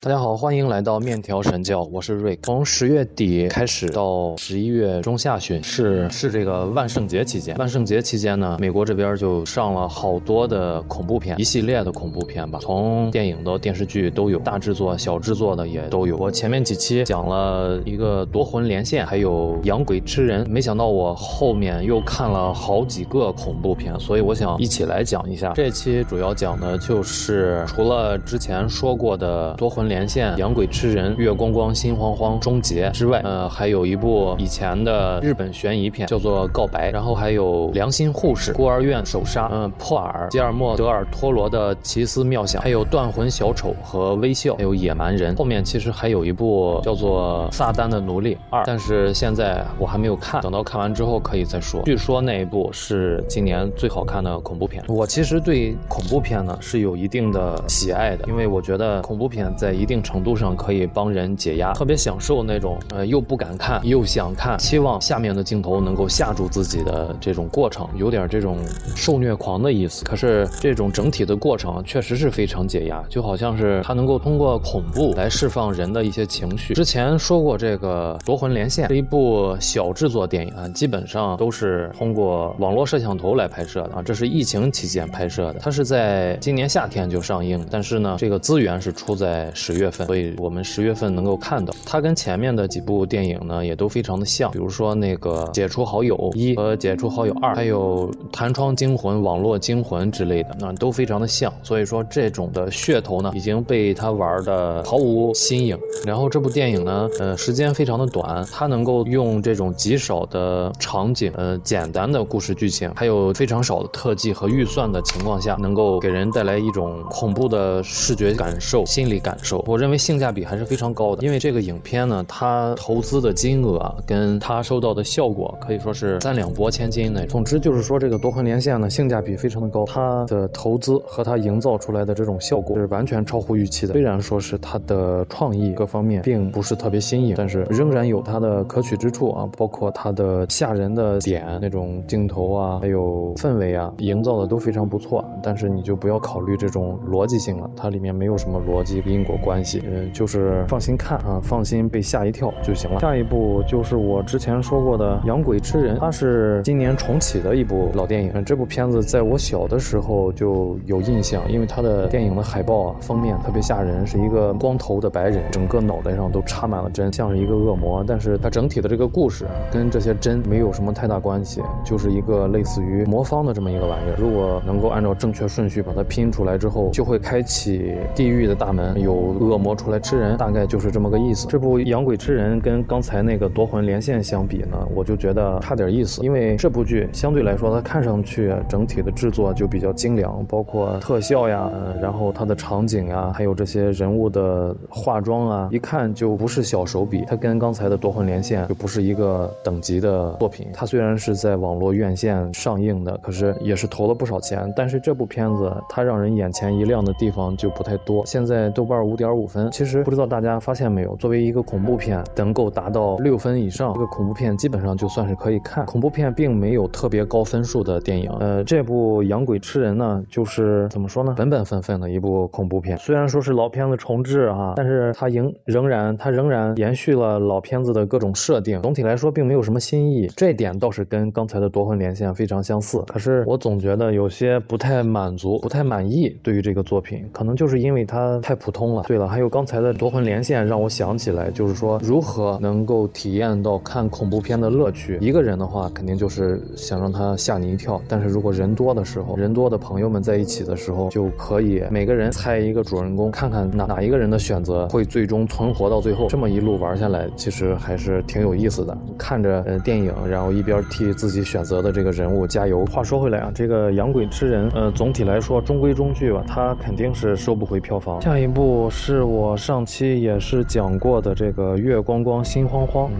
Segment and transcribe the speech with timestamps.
[0.00, 2.38] 大家好，欢迎来到面条神教，我是瑞。
[2.44, 7.56] 从十月底开始到十一月中下旬，是是这个万圣节期间。
[7.56, 16.16] 万圣节期间呢，美国这边就上了好多的恐怖片，一系列的恐怖片吧，从电影到电视剧都有，大制作、小制作的也都有。
[16.16, 25.52] 我前面几期讲了一个夺魂连线，还有养鬼吃人，没想到我后面又看了好几个恐怖片，所以我想一起来讲一下。
[25.56, 29.87] 这期主要讲的就是除了之前说过的夺魂。
[29.88, 45.34] 连线养鬼吃人，月光光心慌慌终结之外，呃，还有一部以前的日本悬疑片叫做《告白》，然后还有良心护士、孤儿院首杀，嗯，破耳、吉尔莫·德尔托罗的奇思妙想，还有断魂小丑和微笑，还有野蛮人。
[45.36, 51.80] 后面其实还有一部叫做《撒旦的奴隶二》，但是现在我还没有看，等到看完之后可以再说。
[51.84, 54.84] 据说那一部是今年最好看的恐怖片。
[54.88, 59.77] 我其实对恐怖片呢是有一定的喜爱的，因为我觉得恐怖片在。
[59.78, 68.58] 一定程度上可以帮人解压，特别享受那种呃又不敢看又想看，期望下面的镜头能够吓住自己的这种过程，有点这种
[68.96, 70.04] 受虐狂的意思。
[70.04, 76.74] 可是这种整体的过程确实是非常解压，就好像是它能够通过恐怖来释放人的一些情绪。
[76.74, 89.50] 之前说过，这个《夺魂连线》是一部小制作电影啊，基本上都是通过网络摄像头来拍摄的啊，这是疫情期间拍摄的，它是在今年夏天就上映，但是呢，这个资源是出在。
[89.68, 101.52] 十月份，所以我们十月份能够看到它跟前面的几部电影呢，也都非常的像，比如说那个《解除好友一》和《解除好友二》，还有《弹窗惊魂》《网络惊魂》之类的，那都非常的像。
[101.62, 105.78] 所以说这种的噱头呢，已经被他玩的毫无新颖。
[106.06, 119.57] 然后这部电影呢，呃，时间非常的短，它能够用这种极少的场景，呃，简单的故事剧情，还有非常少的特技和预算的情况下，能够给人带来一种恐怖的视觉感受、心理感受。
[119.66, 127.28] 我认为性价比还是非常高的，因为这个影片呢，它投资的金额啊跟它收到的效果可以说是三两拨千金那种。
[127.28, 133.92] 总之就是说，这个夺魂连线呢，性价比非常的高，它的投资和它营造出来的这种效果是完全超乎预期的。
[133.94, 145.24] 虽然说是它的创意各方面并不是特别新颖，但是仍然有它的可取之处啊，包括它的吓人的点，那种镜头啊，还有氛围啊，营造的都非常不错。
[145.42, 149.36] 但是你就不要考虑这种逻辑性了，它里面没有什么逻辑因果。
[149.38, 153.00] 关关系，嗯，就是放心看啊，放心被吓一跳就行了。
[153.00, 158.44] 下一部就是我之前说过的《养鬼吃人》，它是今年重启的一部老电影。
[158.44, 168.04] 这部片子在我小的时候就有印象，因为它的电影的海报啊，封面特别吓人，是一个光头的白人，整个脑袋上都插满了针，像是一个恶魔。
[168.06, 174.16] 但是它整体的这个故事跟这些针没有什么太大关系，就是一个类似于魔方的这么一个玩意儿。
[174.18, 179.37] 如果能够按照正确顺序把它拼出来之后，就会开启地狱的大门，有。
[179.38, 181.46] 恶魔出来吃人，大概就是这么个意思。
[181.48, 186.22] 这部养鬼吃人跟刚才那个夺魂连线相比呢，我就觉得差点意思。
[186.22, 191.70] 因为这部剧相对来说，它看上去整体的制作就比较精良，包括特效呀，
[192.02, 197.24] 然后它的场景呀，还有这些人物的化妆啊，一看就不是小手笔。
[197.28, 200.66] 它跟刚才的夺魂连线就不是一个等级的作品。
[200.74, 204.72] 它虽然是在网络院线上映的，可是也是投了不少钱。
[204.76, 208.26] 但是这部片子它让人眼前一亮的地方就不太多。
[208.26, 209.27] 现在豆瓣五点。
[209.28, 215.84] 点五分，其实不知道大家发现没有，作为一个恐怖片，能够达到六分以上，这个恐怖片基本上就算是可以看。
[215.84, 222.96] 恐怖片并没有特别高分数的电影，呃，这部《养鬼吃人》呢，就是怎么说呢，本本分分的一部恐怖片。
[222.96, 228.80] 虽然说是老片子重制啊，但是它仍仍然它仍然延续了老片子的各种设定。
[228.80, 233.02] 总体来说，并没有什么新意，这点倒是跟刚才的夺魂连线非常相似。
[233.06, 236.34] 可是我总觉得有些不太满足，不太满意。
[236.42, 239.02] 对于这个作品，可能就是因为它太普通了。
[239.06, 239.17] 对。
[239.26, 245.18] 还有刚才的夺魂连线，让我想起来，就是说如何能够体验到看恐怖片的乐趣。
[245.20, 256.28] 一个人的话，肯定就是想让他吓你一跳；但是如果人多的时候，人多的朋友们在一起的时候，就可以每个人猜一个主人公，看看哪哪一个人的选择会最终存活到最后。
[256.28, 258.96] 这么一路玩下来，其实还是挺有意思的。
[259.16, 262.84] 看着呃电影，然后一边替自己选择的这个人物加油。
[262.86, 268.20] 话说回来啊，这个养鬼吃人，呃，总体来说中规中矩吧，它肯定是收不回票房。
[268.20, 269.22] 下一部是。
[269.22, 273.10] 我上期也是讲过的这个月光光心慌慌，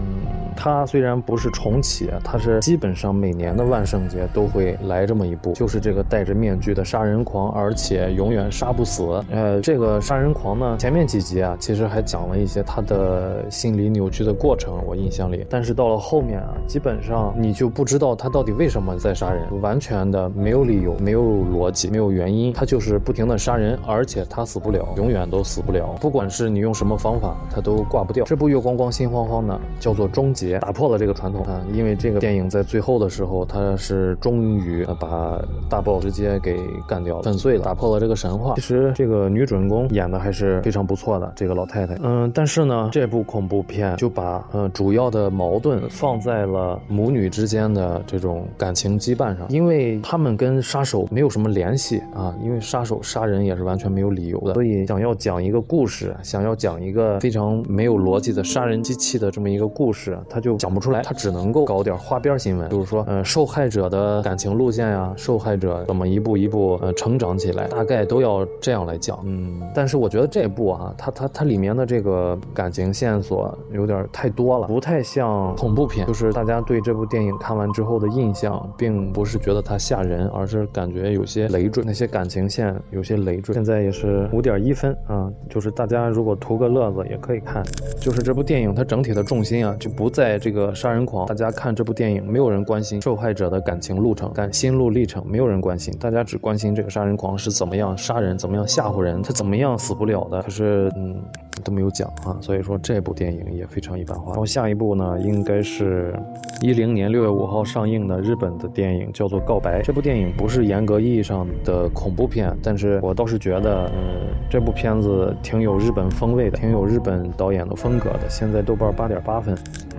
[0.59, 9.23] 它虽然不是重启，它是基本上每年的万圣节都会来这么一部，就是这个戴着面具的杀人狂，而且永远杀不死。
[9.31, 25.69] 呃，这个杀人狂呢，前面几集啊，其实还讲了一些他的心理扭曲的过程，我印象里，但是到了后面啊，基本上你就不知道他到底为什么在杀人，完全的没有理由，没有逻辑，没有原因，他就是不停的杀人，而且他死不了，永远都死不。
[25.71, 28.25] 了，不管是你用什么方法，他都挂不掉。
[28.25, 36.57] 这部《月光光心慌慌》呢，叫做终结，打破了这个传统啊，因为这个电影在最后的时候，它是终于把大 boss 直接给
[36.87, 38.55] 干掉了，粉碎了，打破了这个神话。
[38.55, 41.95] 其实这个女主人公演的还是非常不错的，这个老太太。
[42.01, 69.19] 嗯，但是呢，这部恐怖片就把嗯主要的矛盾放在了母女之间的这种感情羁绊上，因为他们跟杀手没有什么联系啊，因为杀手杀人也是完全没有理由的，所以想要讲一个故事，想要讲一个非常没有逻辑的杀人机器的这么一个故事，他就讲不出来，他只能够搞点花边新闻，就是说，呃，受害者的感情路线呀，受害者怎么一步一步呃成长起来，大概都要这样来讲。
[69.25, 83.53] 嗯，但是我觉得这部啊，它它它里面的这个感情线索有点太多了，不太像恐怖片，就是大家对这部电影看完之后的印象，并不是觉得它吓人，而是感觉有些累赘，那些感情线有些累赘。
[83.53, 87.61] 现在也是五点一分啊，就是大家如果图个乐子也可以看。
[87.99, 91.25] 就是这部电影它整体的重心啊，就不在在这个杀人狂。
[91.27, 100.41] 大家看这部电影，没有人关心受害者的感情路程、感心路历程，没有人关心，大家只关心这个杀人狂是怎么样杀人，怎么样吓唬人，他怎么样死不了的。
[100.41, 101.15] 可是，嗯。
[101.63, 104.31] 都没有讲啊，所以说这部电影也非常一般化。
[104.31, 106.13] 然后下一部呢，应该是
[106.61, 109.81] 一零年六月五号上映的日本的电影，叫做《告白》。
[109.85, 118.29] 这部电影不是严格意义上的恐怖片，但是我倒是觉得，嗯，这部片子挺有日本风味的，挺有日本导演的风格的。
[118.29, 119.55] 现在豆瓣八点八分。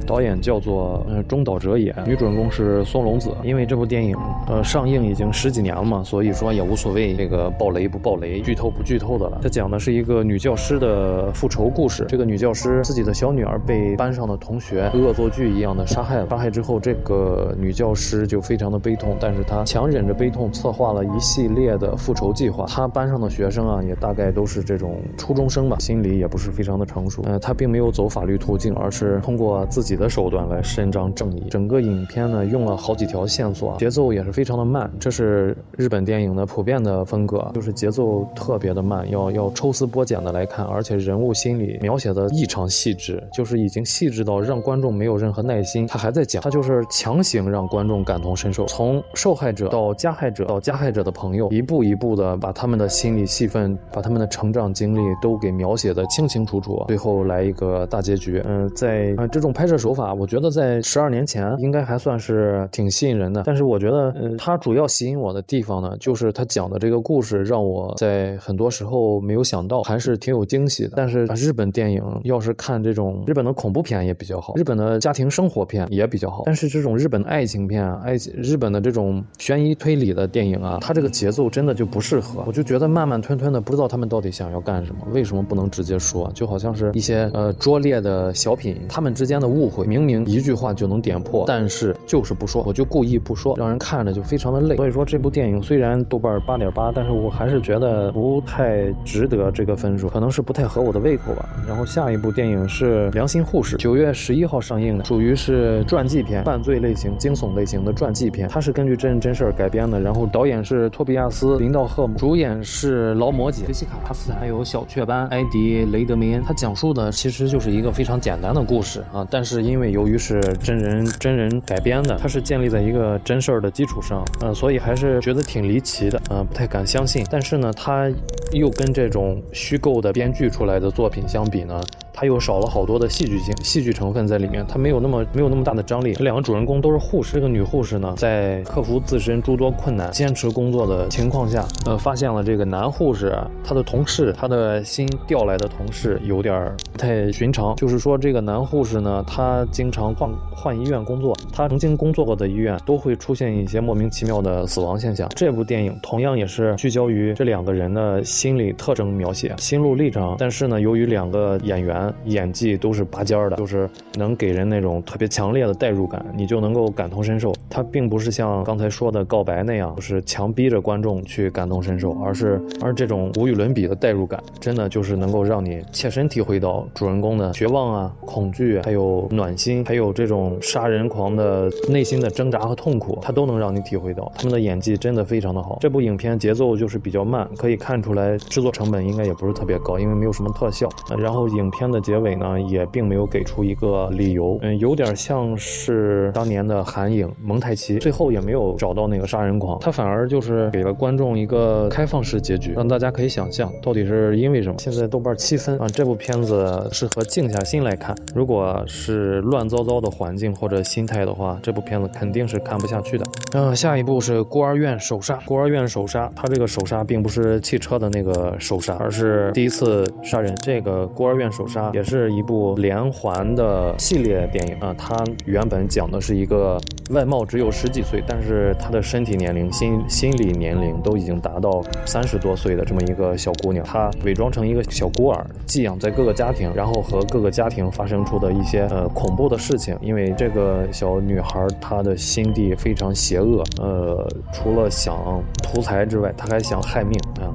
[0.06, 3.30] 导演叫做嗯中岛哲也，女主人公是松隆子。
[3.44, 4.16] 因为这部电影
[4.48, 9.38] 呃上映已经十几年了嘛，所以说也无所谓这个爆雷不爆雷、剧透不剧透的了。
[9.42, 12.06] 它讲的是一个女教师的复仇故事。
[12.08, 16.26] 这个女教师自己的小女儿被班上的同学恶作剧一样的杀害了。
[16.30, 22.64] 杀害之后，这个女教师就非常的悲痛，但是她强忍着悲痛，策划了一系列的复仇计划。
[22.66, 27.22] 她班上的学生啊，也大概都是这种初中生吧，心理也不是非常的成熟。
[27.26, 30.00] 呃，她并没有走法律途径，而是通过自己的。
[30.00, 31.44] 的手段来伸张正义。
[31.50, 34.90] 整个影片呢用了好几条线索，节奏也是非常的慢。
[34.98, 45.86] 这是日本电影的普遍的风格，就是节奏特别的慢，要要抽丝剥茧的来看，而且人物心理描写的异常细致，就是已经细致到让观众没有任何耐心。
[45.86, 58.42] 他还在讲，他就是强行让观众感同身受，从受害者到加害者到加害者的朋友，一步一步的把他们的心理戏份，把他们的成长经历都给描写的清清楚楚，最后来一个大结局。
[58.46, 59.90] 嗯，在这种拍摄手。
[59.90, 70.92] 法我觉得在十二年前应该还算是挺吸引人的，但是我觉得，呃，它主要吸引我的地方呢，就是他讲的这个故事让我在很多时候没有想到，还是挺有惊喜的。
[70.94, 82.42] 但是日本电影要是看这种日本的恐怖片也比较好，日本的家庭生活片也比较好，但是这种日本的爱情片、爱日本的这种悬疑推理的电影啊，它这个节奏真的就不适合。
[82.46, 86.30] 我就觉得慢慢吞吞的，不知道他们到底想要干什么，为什么不能直接说？
[86.34, 89.86] 就好像是一些呃拙劣的小品，他们之间的误会。
[89.86, 94.76] 明明一句话就能点破，但是就是不说，我就故意不说，让人看着就非常的累。
[94.76, 101.48] 所以说这部电影虽然豆瓣八点八，但是我还是觉得不太值得这个分数，可能是不太合我的胃口吧。
[101.66, 108.48] 然后下一部电影是《良心护士》，九月十一号上映的，属于是传记片，犯罪类型、惊悚类型的传记片。
[108.48, 116.42] 它是根据真人真事儿改编的，然后导演是托比亚斯·林道赫姆，主演是劳模姐、杰西卡·帕斯坦，还有小雀斑埃迪·雷德梅恩。
[116.42, 127.24] 他讲述的其实就是一个非常简单的故事啊，但是因为由于是真人真人改编的，它是建立在一个真事儿的基础上，呃，所以还是觉得挺离奇的，呃，不太敢相信。
[127.30, 128.10] 但是呢，它
[128.52, 131.82] 又跟这种虚构的编剧出来的作品相比呢？
[132.12, 136.12] 它又少了好多的戏剧性、戏剧成分在里面，它没有那么没有那么大的张力。
[136.14, 147.74] 这两个主人公都是护士，这个女护士呢，在克服自身诸多困难、坚持工作的情况下，呃，发现了这个男护士他的同事，他的新调来的同事有点不太寻常。
[147.76, 155.28] 就是说，这个男护士呢，他经常换换医院工作，他曾经工作过的医院都会出现一些莫名其妙的死亡现象。
[155.36, 161.99] 这部电影同样也是聚焦于这两个人的心理特征描写、心路历程，但是呢，由于两个演员。
[162.24, 167.52] 演技都是拔尖儿的，就是能给人那种特别强烈的代入感，你就能够感同身受。
[167.68, 184.30] 它并不是像刚才说的告白那样，就是强逼着观众去感同身受，而是而这种无与伦比的代入感，真的就是能够让你切身体会到主人公的绝望啊、恐惧，还有暖心，还有这种杀人狂的内心的挣扎和痛苦，它都能让你体会到。
[184.36, 185.78] 他们的演技真的非常的好。
[185.80, 190.88] 这部影片节奏就是比较慢，可以看出来制作成本应该也不是特别高，因为没有什么特效。
[191.18, 191.89] 然后影片。
[191.90, 204.76] 的结尾呢，也并没有给出一个理由，嗯，有点像是当年的韩影蒙太奇，最后也没有找到那个杀人狂，他反而就是给了观众一个开放式结局，让大家可以想象到底是因为什么。
[204.78, 213.26] 现在豆瓣七分啊，这部片子适合静下心来看，如果是乱糟糟的环境或者心态的话，这部片子肯定是看不下去的。
[213.52, 220.54] 嗯，下一部是孤儿院首杀，孤儿院首杀，他这个首杀并不是汽车的那个首杀，而是第一次杀人。
[220.62, 239.96] 这个孤儿院首杀也是一部连环的系列电影啊，它原本讲的是一个外貌只有十几岁，但是他的身体年龄、心心理年龄都已经达到三十多岁的这么一个小姑娘，她伪装成一个小孤儿，寄养在各个家庭，然后和各个家庭发生出的一些呃恐怖的事情。
[240.00, 247.50] 因为这个小女孩她的心地非常邪恶，呃，除了想图财之外，她还想害命啊。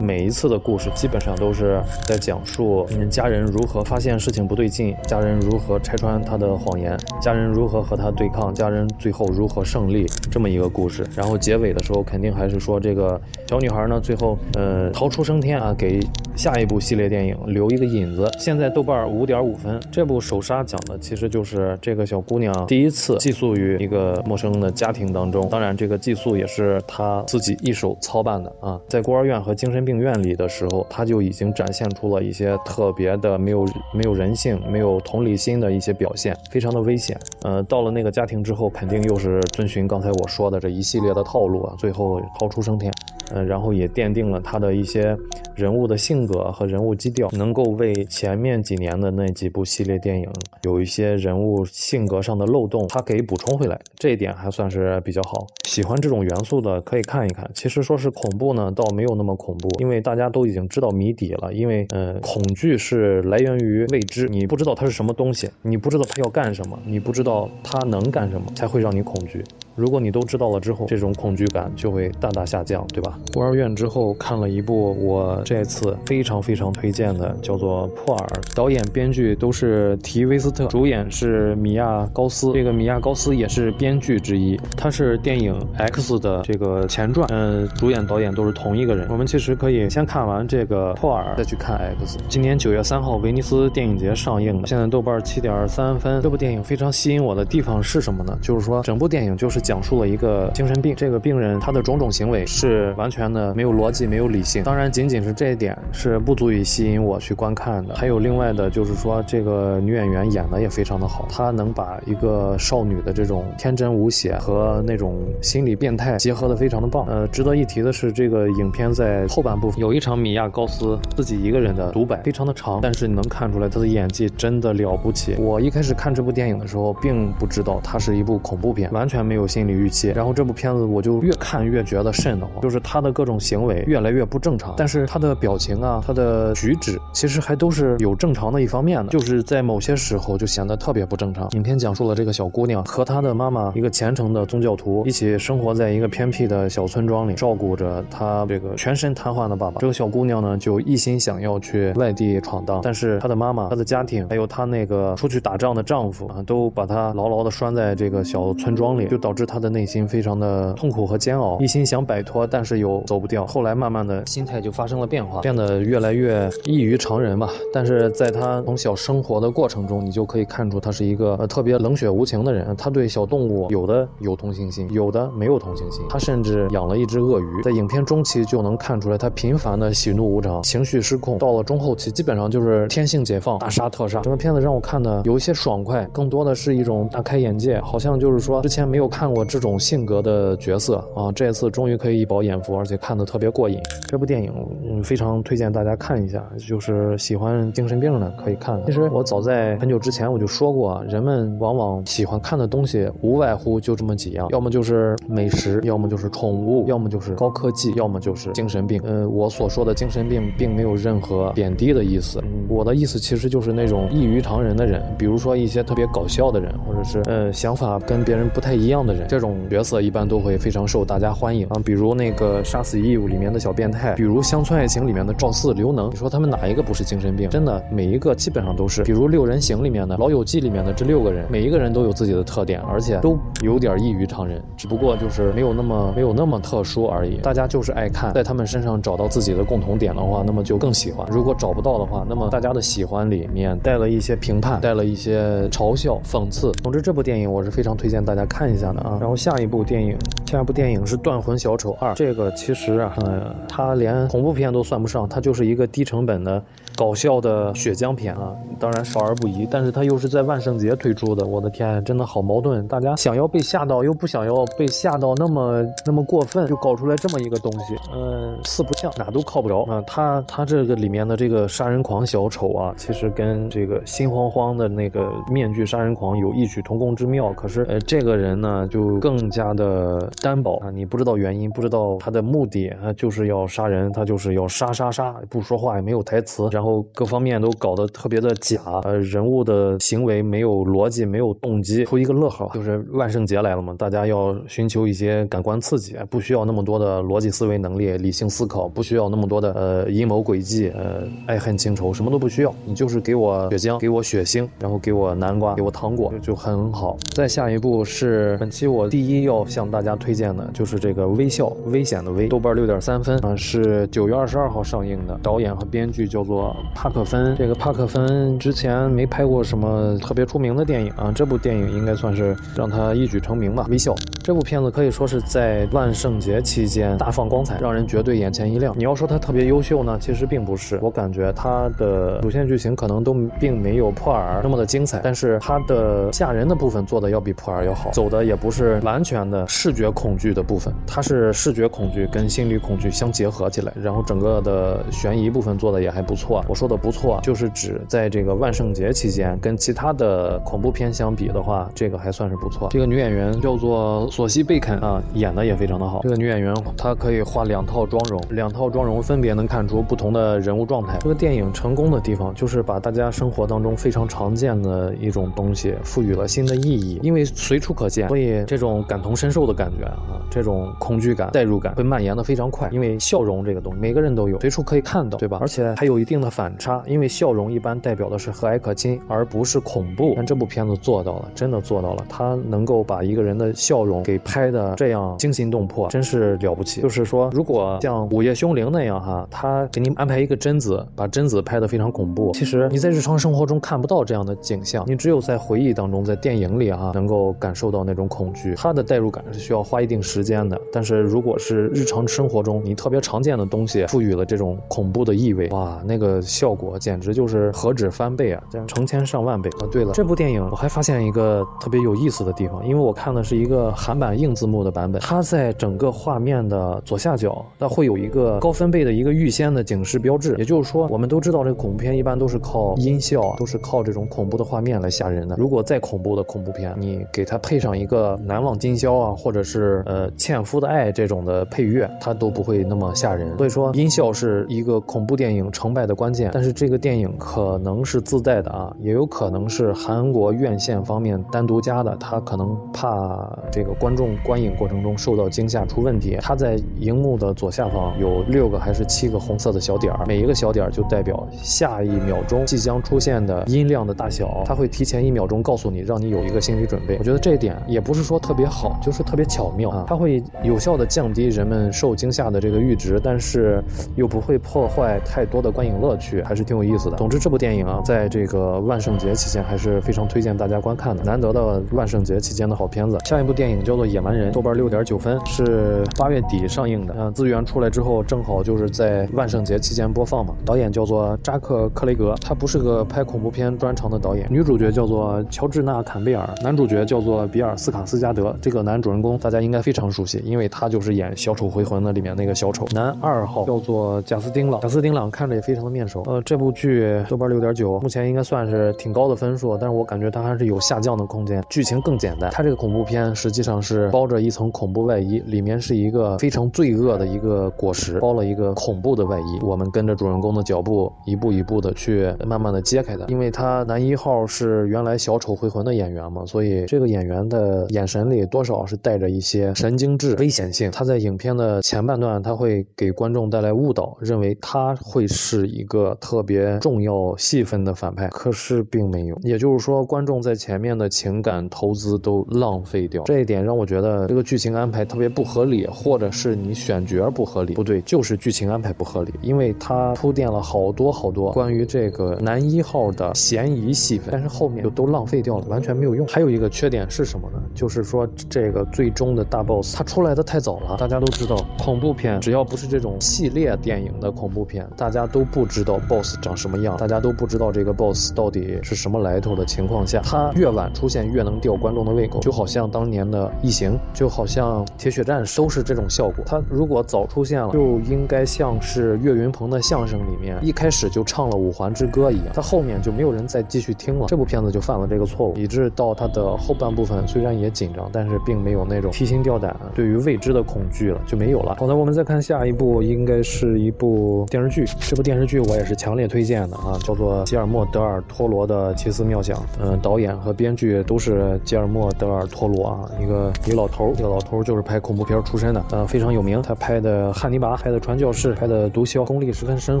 [0.00, 11.06] 每一次的故事基本上都是在讲述家人如何发现事情不对劲，家人如何拆穿他的谎言，家人如何和他对抗，家人最后如何胜利这么一个故事。
[11.16, 16.00] 然后结尾的时候肯定还是说这个小女孩呢，最后呃逃出升天啊，给
[16.38, 18.30] 下一部系列电影留一个引子。
[18.38, 29.78] 现在豆瓣五点五分，这部首杀讲的其实就是这个小姑娘第一次寄宿于一个陌生的家庭当中，当然这个寄宿也是她自己一手操办的啊，在孤儿院和精神。
[29.88, 33.64] 病院里的时候，她就已经展现出了一些特别的没有
[33.94, 37.18] 没有人性、没有同理心的一些表现，非常的危险。
[37.42, 42.92] 呃，到了那个家庭之后，肯定又是遵循刚才我说的这一系列的套路啊，最后逃出升天。
[43.32, 45.16] 嗯，然后也奠定了他的一些
[45.54, 50.28] 人物的性格和人物基调，能够为前面几年的那几部系列电影
[50.62, 55.46] 有一些人物性格上的漏洞，他给补充回来，这一点还算是比较好。
[55.66, 57.48] 喜欢这种元素的可以看一看。
[57.54, 61.52] 其实说是恐怖呢，倒没有那么恐怖，因为大家都已经知道谜底了。
[61.52, 69.44] 因为呃，恐惧是来源于未知，你不知道它是什么东西，你不知道它要干什么，你不知道它能干什么，才会让你恐惧。
[69.78, 73.16] 如果你都知道了之后，这种恐惧感就会大大下降，对吧？
[73.32, 82.50] 孤儿院之后看了一部我这次非常非常推荐的，叫做《破耳》，导演、编剧都是提维斯特，主演是米娅高斯。
[82.52, 89.06] 这个米娅高斯也是编剧之一，他是电影《X》的这个前传，嗯，主演、导演都是同一个人。
[89.08, 92.18] 我们其实可以先看完这个《破耳》，再去看《X》。
[92.28, 96.20] 今年九月三号威尼斯电影节上映了，现在豆瓣七点三分。
[96.20, 98.36] 这部电影非常吸引我的地方是什么呢？
[98.42, 99.62] 就是说整部电影就是。
[99.68, 104.62] 讲述了一个精神病，这个病人他的种种行为是完全的没有逻辑、没有理性。
[104.62, 107.94] 当然，仅仅是这一点是不足以吸引我去观看的。
[107.94, 117.04] 还有另外的，就是说这个女演员演的也非常的好，她能把一个少女的这种天真无邪和那种心理变态结合的非常的棒。
[117.06, 125.34] 呃，值得一提的是，这个影片在后半部分有一场米亚高斯自己一个人的独白，非常的长，但是你能看出来她的演技真的了不起。
[125.38, 129.46] 我一开始看这部电影的时候，并不知道它是一部恐怖片，完全没有。
[129.58, 141.48] 心理预期，然后这部片子我就越看越觉得瘆得慌，就是他的各种行为越来越不正常，但是他的表情啊，他的举止其实还都是有正常的一方面的，就是在某些时候就显得特别不正常。
[141.56, 149.80] 影片讲述了这个小姑娘和她的妈妈，一个虔诚的宗教徒，一起生活在一个偏僻的小村庄里，照顾着她这个全身瘫痪的爸爸。
[149.80, 159.47] 这个小姑娘呢，就一心想要去外地闯荡，但是她的妈妈、她的家庭，还有她那个出去打仗的丈夫啊，都把她牢牢的拴在这个小村庄里，就导致。
[159.48, 163.46] 他的内心非常的痛苦和煎熬，一心想摆脱，但是又走不掉。
[163.46, 167.50] 后来慢慢的心态就发生了变化，变得越来越异于常人吧。
[167.72, 172.76] 但是在他从小生活的过程中，你就可以看出他是一个呃特别冷血无情的人。
[172.76, 176.04] 他对小动物有的有同情心，有的没有同情心。
[176.10, 177.62] 他甚至养了一只鳄鱼。
[177.62, 181.38] 在影片中期就能看出来，他频繁的喜怒无常，情绪失控。
[181.38, 184.20] 到了中后期，基本上就是天性解放，大杀特杀。
[184.20, 189.38] 整个片子让我看的有一些爽快，更多的是一种大开眼界，好像就是说之前没有看过。
[189.38, 193.78] 我这种性格的角色啊，这次终于可以一饱眼福，而且看得特别过瘾。
[194.08, 194.52] 这部电影
[194.90, 198.84] 嗯非常推荐大家看一下，就是喜欢精神病的可以看。
[198.84, 209.00] 其实我早在很久之前我就说过，人们往往喜欢看的东西无外乎就这么几样，要么就是美食，要么就是宠物，要么就是高科技，要么就是精神病。
[209.04, 219.17] 呃，我所说的精神病并没有任何贬低的意思，我的意思其实就是那种异于常人的人，比如说一些特别搞笑的人，或者是呃想法跟别人不太一样的人。
[219.26, 221.80] 这种角色一般都会非常受大家欢迎啊。
[221.84, 227.48] 比如那个《杀死伊务》里面的小变态，比如《乡村爱情》里面的赵四、刘能，你说他们哪一个不是精神病？
[227.50, 229.02] 真的，每一个基本上都是。
[229.04, 237.36] 比如《六人行》里面的《老友记》里面的这六个人，每一个人都有自己的特点，而且都有点异于常人，只不过就是没有那么没有那么特殊而已。
[237.38, 246.72] 大家就是爱看，在他们身上找到自己的共同点的话，那么就更喜欢；如果找不到的话，那么大家的喜欢里面带了一些评判，带了一些嘲笑、讽刺。
[246.82, 252.12] 总之，这部电影我是非常推荐大家看一下的然后下一部电影，下一部电影是《断魂小丑二》。
[252.14, 256.62] 这个其实啊，呃，它连恐怖片都算不上，它就是一个低成本的
[256.96, 258.52] 搞笑的血浆片啊。
[258.78, 261.46] 当然少儿不宜，但是它又是在万圣节推出的。
[261.46, 262.86] 我的天，真的好矛盾！
[262.86, 267.96] 大家想要被吓到，又不想要被吓到那么那么过分，就搞出来这么一个东西。
[268.14, 270.02] 嗯，四不像，哪都靠不着啊。
[270.06, 277.52] 他他这个里面的这个杀人狂小丑啊，其实跟这个心慌慌的那个面具杀人狂有异曲同工之妙。
[277.52, 292.70] 可是呃，这个人呢就更加的单薄啊，你不知道原因，不知道他的目的，他就是要杀人，他就是要杀杀杀，不说话也没有台词，然后各方面都搞得特别的假，呃，人物的行为没有逻辑，没有动机，图一个乐呵。
[292.74, 307.16] 就是万圣节来了嘛，大家要寻求一些感官刺激，不需要那么多的逻辑思维能力、理性思考，不需要那么多的呃阴谋诡计、呃爱恨情仇，什么都不需要，你就是给我血浆，给我血腥，然后给我南瓜，给我糖果，就很好。
[307.34, 317.54] 再下一步是本期我第一要向大家推荐的，就是这个微笑，危险的危，豆瓣六点三分啊，是九月二十二号上映的，导演和编剧叫做帕克芬。
[317.56, 323.86] 这个帕克芬之前没拍过什么特别出名的电影啊，这部电影应该算是让他一举成名吧。
[323.88, 328.94] 微笑这部片子可以说是在万圣节期间大放光彩，让人绝对眼前一亮。
[328.96, 346.64] 你要说它特别优秀呢，其实并不是，我感觉它的主线剧情可能都并没有破耳那么的精彩，但是它的吓人的部分做的要比破耳要好，走的也不是是完全的视觉恐惧的部分，它是视觉恐惧跟心理恐惧相结合起来，然后整个的悬疑部分做的也还不错。
[346.68, 352.88] 我说的不错，就是指在这个万圣节期间跟其他的恐怖片相比的话，这个还算是不错。
[352.90, 356.20] 这个女演员叫做索西贝肯啊，演的也非常的好。
[356.22, 361.18] 这个女演员她可以画两套妆容，两套妆容分别能看出不同的人物状态。
[361.20, 372.86] 这个电影成功的地方就是把大家生活当中非常常见的一种东西赋予了新的意义，因为随处可见，所以这种感同身受的感觉啊，这种恐惧感、代入感会蔓延的非常快。
[372.92, 375.56] 因为笑容这个东西每个人都有，随处可以看到，对吧？
[375.60, 380.34] 而且还有一定的反差，因为笑容一般代表的是和蔼可亲，而不是恐怖。
[380.36, 387.00] 但这部片子做到了，真的做到了，它能够把一个人的笑容给拍的这样惊心动魄，真是了不起。
[387.00, 398.57] 就是说，如果像《午夜凶铃》那样哈，他给你安排一个贞子，把贞子拍得非常恐怖，其实你在日常生活中看不到这样的景象，你只有在回忆当中，在电影里哈，能够感受到那种恐惧。
[398.76, 400.80] 它的代入感是需要花一定时间的。
[400.92, 409.86] 但是如果是日常生活中你特别常见的东西赋予了这种恐怖的意味，哇，那个效果简直就是何止翻倍啊，这样成千上万倍啊！
[409.90, 420.54] 对了，这部电影我还发现一个特别有意思的地方，因为我看的是一个韩版硬字幕的版本，它在整个画面的左下角，它会有一个高分贝的一个预先的警示标志。
[420.58, 425.56] 也就是说，我们都知道这个恐怖片一般都是靠音效，都是靠这种恐怖的画面来吓人的。
[425.56, 433.56] 如果再恐怖的恐怖片，你给它配上一个难忘今宵啊，或者是呃纤夫的爱这种的配乐，它都不会那么吓人。
[433.56, 436.50] 所以说，音效是一个恐怖电影成败的关键。
[436.52, 446.36] 但是这个电影可能是自带的啊，也有可能是韩国院线方面单独加的，它可能怕这个观众观影过程中受到惊吓出问题。
[446.40, 457.16] 它在荧幕的左下方有六个还是七个红色的小点儿，每一个小点儿就代表下一秒钟即将出现的音量的大小，它会提前一秒钟告诉你，让你有一个心理准备。
[457.18, 463.82] 我觉得这一点也不是说特别好，就是特别巧妙啊，它会有效的降低人们受惊吓的这个阈值，但是
[464.16, 467.16] 又不会破坏太多的观影乐趣，还是挺有意思的。
[467.16, 473.16] 总之，这部电影啊，在这个万圣节期间还是非常推荐大家观看的，难得的万圣节期间的好片子。
[473.24, 477.14] 下一部电影叫做《野蛮人》，豆瓣六点九分，是八月底上映的。
[477.18, 480.54] 嗯，资源出来之后，正好就是在万圣节期间播放嘛。
[480.66, 484.46] 导演叫做扎克·克雷格，他不是个拍恐怖片专长的导演。
[484.50, 488.54] 女主角叫做乔治娜·坎贝尔，男主角叫做比尔斯卡斯加德。
[488.60, 492.86] 这个男主人公大家应该非常熟悉，因为他就是演《小丑回魂》的里面那个小丑。
[492.94, 496.22] 男二号叫做贾斯汀·朗，贾斯汀·朗看着也非常的面熟。
[496.26, 501.62] 呃，这部剧豆瓣六点九，目前应该算是挺高的分数，但是我感觉它还是有下降的空间。
[501.68, 509.58] 剧情更简单，它这个恐怖片实际上是包着一层恐怖外衣，里面是一个非常罪恶的一个果实，包了一个恐怖的外衣。
[509.62, 513.26] 我们跟着主人公的脚步，一步一步的去慢慢的揭开它。
[513.26, 520.90] 因为他男一号是原来小丑回魂的演员嘛，所以这个演员的眼神里多少是带着一些神经质、危险性。
[520.90, 529.38] 他在影片的前半段，他会给观众带来误导，认为他会是一个特别重要戏份的反派，可是并没有。
[529.42, 537.74] 也就是说，观众在前面的情感投资都浪费掉，这一点让我觉得这个剧情安排特别不合理，或者是你选角不合理。
[537.74, 546.26] 不对，就是剧情安排不合理，因为他铺垫了好多好多关于这个男一号的嫌疑戏份，但是后面就都浪费掉了，完全没有用。
[546.26, 547.60] 还有一个缺点是什么呢？
[547.74, 550.96] 就是是说这个最终的大 boss 他出来的太早了。
[550.98, 562.40] 大家都知道，恐怖片只要不是这种系列电影的恐怖片，大家都不知道 boss 长什么样，大家都不知道这个 boss 到底是什么来头的情况下，他越晚出现越能吊观众的胃口。
[562.40, 566.44] 就好像当年的异形，就好像铁血战士，都是这种效果。
[566.46, 574.26] 他如果早出现了，就应该像是岳云鹏的相声里面一开始就唱了五环之歌一样，他后面就没有人再继续听了。
[574.28, 581.76] 这部片子就犯了这个错误，以致到他的后半部分虽然也紧张，但是并没有那种提心吊胆对于未知的恐惧了，就没有了。
[581.78, 584.84] 好的，我们再看下一部，应该是一部电视剧。
[585.00, 589.56] 这部电视剧我也是强烈推荐的啊，叫做吉尔莫·德尔托罗的《奇思妙想》。
[589.80, 596.60] 嗯，导演和编剧都是吉尔莫·德尔托罗啊，一个一个老头儿，这个老头儿就是拍恐怖片出身的，呃，非常有名。
[596.62, 600.00] 他拍的《汉尼拔》，拍的《传教士》，拍的《毒枭》，功力十分深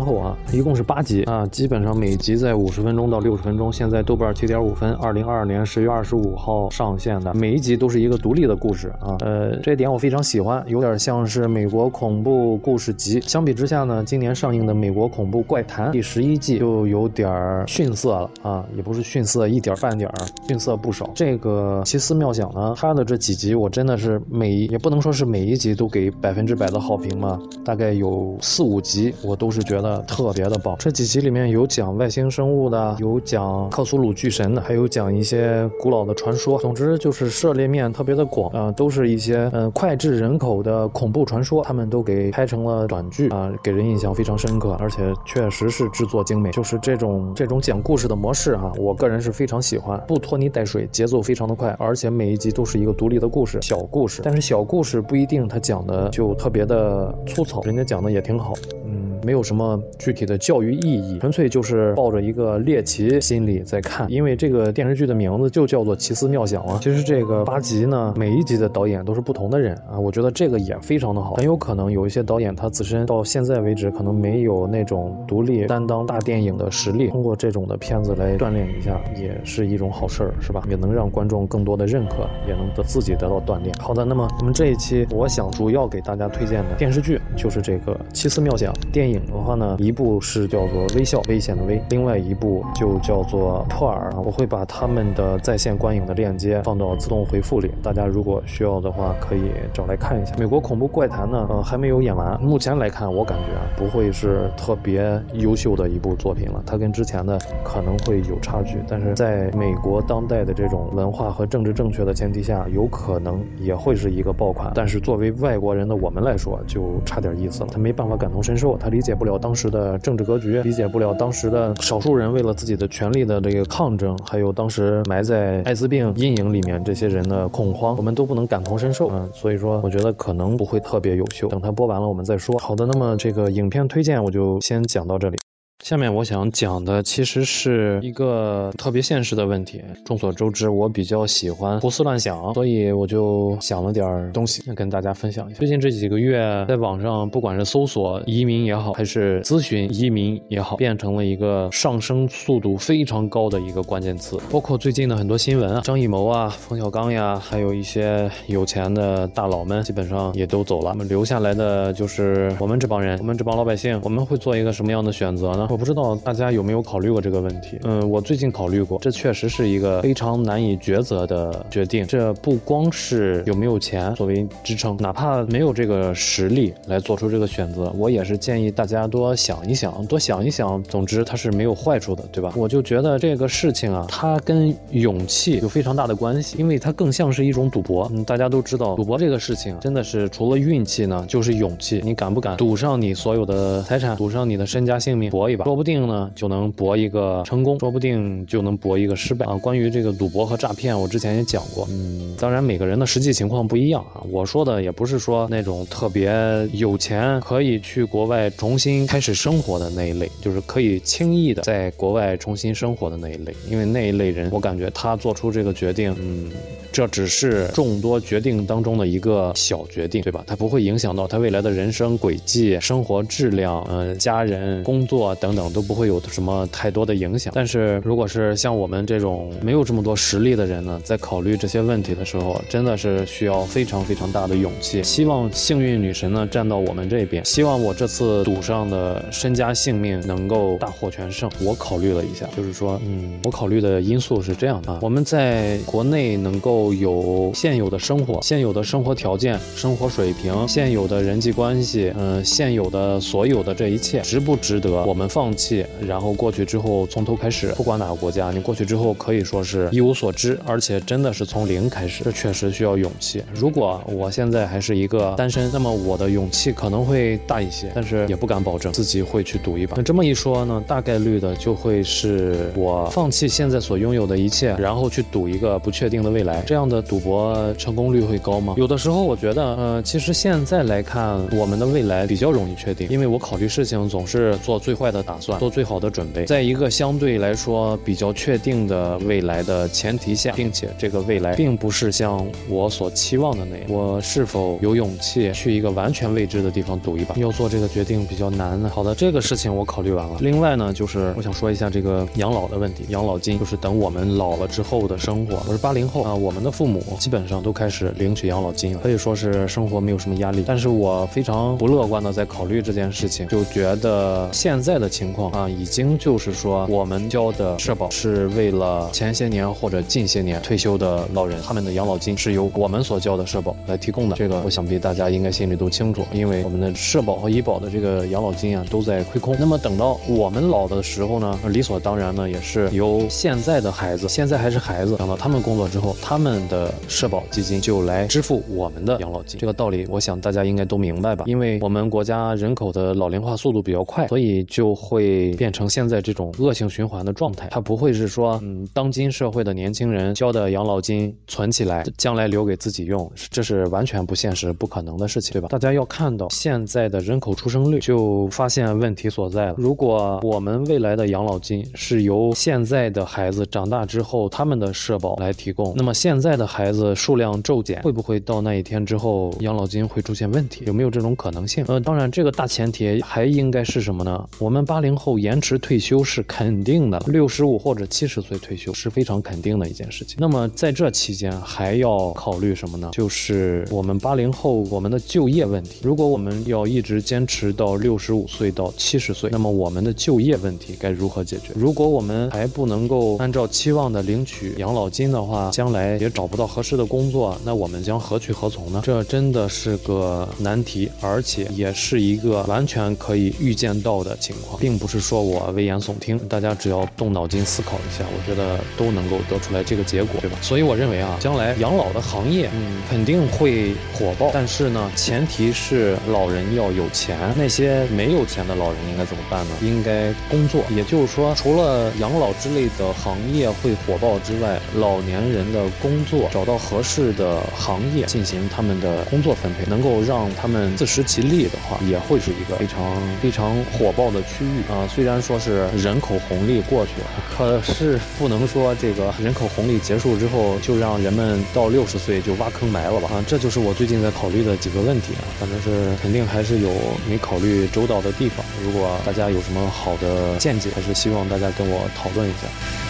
[0.00, 0.36] 厚啊。
[0.52, 3.72] 一共是八集啊，基本上每集在五十分钟到六十分钟。
[3.72, 9.16] 现在豆瓣七点五分，二零二二年十月二十五号上线的，每一集都是一个独立的故事啊。
[9.20, 13.20] 呃，这一点我非常喜欢，有点像是美国恐怖故事集。
[13.20, 17.28] 相比之下呢，今年上映的《美国恐怖怪谈》第十一季就有点
[17.66, 21.08] 逊色了啊，也不是逊色一点半点儿，逊色不少。
[21.14, 30.76] 这个奇思妙想呢，它的这几集我真的是每也不能说是每一集都给百分之百的好评嘛，大概有四五集我都是觉得特别的棒。
[30.78, 36.58] 这几集里面有讲外星生物的，有讲克苏鲁巨神的，还有讲一些古老的传说。
[36.58, 46.50] 总之就是涉猎面特别的广啊，都是一些嗯脍炙人口的恐怖传说，他们都给拍成了短剧啊，给人印象非常深刻，而且确实是制作精美。
[46.50, 54.22] 就是这种这种讲故事的模式哈，我个人是非常喜欢，不拖泥带水，节奏非常的快，而且每一集都是一个独立的故事，小故事。
[54.24, 58.54] 但是小故事不一定他讲的就特别的粗糙，人家讲的也挺好，
[58.86, 59.06] 嗯。
[59.24, 64.08] 没有什么具体的教育意义，纯粹就是抱着一个猎奇心理在看。
[64.08, 66.78] 因为这个电视剧的名字就叫做《奇思妙想》啊。
[66.80, 69.98] 其实这个八集呢，每一集的导演都是不同的人啊。
[69.98, 71.34] 我觉得这个也非常的好。
[71.34, 80.62] 很有可能有一些导演他自身到现在为止可能没有那种独立担当大电影的实力，通过这种的片子来锻炼一下，也是一种好事儿，是吧？
[80.68, 83.74] 也能让观众更多的认可，也能得自己得到锻炼。
[83.78, 89.18] 好的，那么我们这一期我想主要给大家推荐的电视剧就是这个《奇思妙想》电影。
[89.28, 94.10] 的话呢，一部是叫做《微笑》，危险的危；另外一部就叫做《破耳》。
[94.20, 100.34] 我会把他们的在线观影的链接放到自动回回复里，大家如果需要的话，可以找来看一下。
[100.36, 102.36] 美国恐怖怪谈呢，呃，还没有演完。
[102.42, 106.60] 目前来看，我感觉不会是特别优秀的一部作品了。
[106.66, 114.72] 它跟之前的可能会有差距，但是在美国当代的这种文化和政治正确的前提下，有可能也会是一个爆款。
[114.74, 117.68] 但是作为外国人的我们来说，就差点意思了。
[117.70, 129.10] 他没办法感同身受，他理解不了当时的政治格局，理解不了当时的少数人为了自己的权利的这个抗争，还有当时埋在艾滋病阴影里面这些人的恐慌，我们都不能感同身受。
[129.10, 131.48] 嗯，所以说我觉得可能不会特别优秀。
[131.48, 132.58] 等它播完了我们再说。
[132.58, 135.36] 好的，那么这个影片推荐我就先讲到这里。
[135.84, 139.80] 下面我想讲的其实是一个特别现实的问题。
[140.04, 145.58] 众所周知，我比较喜欢胡思乱想，所以我就想了点东西跟大家分享一下。
[145.60, 154.36] 最近这几个月，在网上不管是搜索移民也好，还是咨询移民也好，变成了一个上升速度非常高的一个关键词。
[154.50, 160.90] 包括最近的很多新闻啊，张艺谋啊、冯小刚呀，还有一些有钱的大佬们，基本上也都走了。
[160.90, 165.67] 那么留下来的就是我们这帮人，我们这帮老百姓，我们会做一个什么样的选择呢？
[165.68, 167.78] 我不知道大家有没有考虑过这个问题。
[167.84, 172.06] 嗯，我最近考虑过，这确实是一个非常难以抉择的决定。
[172.06, 180.82] 这不光是有没有钱作为支撑，哪怕没有这个实力来做出这个选择，我也是建议大家多想一想，多想一想。
[180.84, 182.52] 总之，它是没有坏处的，对吧？
[182.56, 188.10] 我就觉得这个事情啊，它跟勇气有非常大的关系，因为它更像是一种赌博。
[188.14, 192.00] 嗯，大家都知道，赌博这个事情真的是除了运气呢，就是勇气。
[192.02, 195.57] 你敢不敢赌上你所有的财产，赌上你的身家性命，搏一？
[195.64, 199.56] 说不定呢就能博一个成功，说不定就能博一个失败啊。
[199.56, 204.22] 关于这个赌博和诈骗，我之前也讲过，嗯，当然每个人的实际情况不一样啊。
[204.30, 206.32] 我说的也不是说那种特别
[206.72, 216.50] 有钱可以去国外重新开始生活的那一类，就是可以轻易的在国外重新生活的那一类，因为那一类人，我感觉他做出这个决定，嗯。
[216.90, 220.42] 这只是众多决定当中的一个小决定，对吧？
[220.46, 227.50] 它不会影响到他未来的人生轨迹、生活质量、嗯，家人、工作等等等都不会有什么太多的影响。
[227.56, 235.02] 但是，如果是像我们这种没有这么多实力的人呢，在考虑这些问题的时候，真的是需要非常非常大的勇气。
[235.02, 241.50] 希望幸运女神呢站到我们这边，希望我这次赌上的身家性命能够大获全胜。
[241.62, 246.92] 我考虑了一下，就是说，嗯，我考虑的因素是这样的：我们在国内能够。
[246.98, 255.86] 有现有的生活、现有的生活条件、生活水平、现有的人际关系，嗯，现有的所有的这一切，值不值得我们放弃？
[256.04, 263.40] 然后过去之后从头开始，不管哪个国家，你过去之后可以说是一无所知，而且真的是从零开始，这确实需要勇气。
[263.54, 269.94] 如果我现在还是一个单身，那么我的勇气可能会大一些，但是也不敢保证自己会去赌一把。
[269.96, 276.62] 那这么一说呢，大概率的就会是我放弃现在所拥有的一切，然后去赌一个不确定的未来。
[276.62, 278.74] 这样的赌博成功率会高吗？
[278.76, 297.34] 有的时候我觉得，呃，其实现在来看，我们的未来比较容易确定，因为我考虑事情总是做最坏的打算，做最好的准备，在一个相对来说比较确定的未来的前提下，并且这个未来并不是像我所期望的那样，我是否有勇气去一个完全未知的地方赌一把？
[297.36, 298.90] 要做这个决定比较难呢。
[298.94, 300.36] 好的，这个事情我考虑完了。
[300.40, 305.62] 另外呢，就是我想说一下这个养老的问题，养老金就是等我们老了之后的生活。
[305.66, 306.58] 我是八零后啊，我们。
[306.58, 310.64] 的父母基本上都开始领取养老金了，可以说是生活没有什么压力。
[310.66, 324.36] 但是我非常不乐观的在考虑这件事情，就觉得现在的情况啊，已经就是说我们交的社保是为了前些年或者近些年退休的老人，他们的养老金是由我们所交的社保来提供的。
[324.36, 329.56] 这个我想必大家应该心里都清楚，因为我们的社保和医保的这个养老金啊都在亏空。
[329.58, 336.58] 那么等到我们老的时候呢，理所当然呢也是由现在的孩子，现在还是孩子，等到他们工作之后，他们。
[336.68, 341.44] 的社保基金就来支付我们的养老金，这个道理我想大家应该都明白吧？
[341.46, 347.68] 因为我们国家人口的老龄化速度比较快，所以就会变成现在这种恶性循环的状态。
[347.70, 355.68] 它不会是说，嗯，当今社会的年轻人交的养老金存起来，将来留给自己用，这是完全不现实、不可能的事情，对吧？
[355.68, 359.74] 大家要看到现在的人口出生率，就发现问题所在了。
[359.78, 370.84] 如果我们未来的养老金是由现在的孩子长大之后他们的社保来提供，那么现在的孩子数量骤减，会不会到那一天之后养老金会出现问题？
[370.86, 371.84] 有没有这种可能性？
[371.88, 374.48] 呃，当然，这个大前提还应该是什么呢？
[374.58, 380.38] 我们八零后延迟退休是肯定的，六十五或者七十岁退休是非常肯定的一件事情。
[380.40, 383.10] 那么在这期间还要考虑什么呢？
[383.12, 385.98] 就是我们八零后我们的就业问题。
[386.02, 391.74] 如果我们要一直坚持到六十五岁到七十岁，那么我们的就业问题该如何解决？
[391.74, 396.28] 如果我们还不能够按照期望的领取养老金的话，将来也。
[396.38, 399.02] 找不到合适的工作，那我们将何去何从呢？
[399.04, 406.38] 这真的是个难题，而且也是一个完全可以预见到的情况，并不是说我危言耸听。
[406.48, 410.56] 大家只要动脑筋思考一下，我觉得都能够得出来这个结果，对吧？
[410.62, 414.50] 所以我认为啊，将来养老的行业，嗯，肯定会火爆。
[414.52, 417.36] 但是呢，前提是老人要有钱。
[417.56, 419.74] 那些没有钱的老人应该怎么办呢？
[419.82, 420.82] 应该工作。
[420.94, 435.06] 也就是说，除了养老之类的行业会火爆之外，老年人的工作找到合适的行业进行他们的工作分配，能够让他们自食其力的话，也会是一个非常非常火爆的区啊。
[435.08, 437.26] 虽然说是人口红利过去了，
[437.56, 443.44] 可是不能说这个人口红利结束之后就让人们到六十岁就挖坑埋了吧啊。
[443.46, 446.90] 这就是我最近在考虑的几个问题啊，反正是肯定还是有
[447.28, 448.64] 没考虑周到的地方。
[448.84, 453.07] 如果大家有什么好的见解，还是希望大家跟我讨论一下。